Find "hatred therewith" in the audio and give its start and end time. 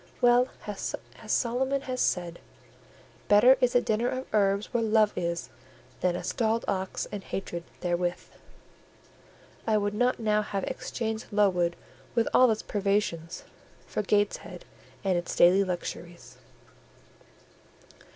7.23-8.25